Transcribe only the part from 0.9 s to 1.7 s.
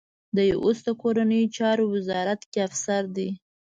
کورنیو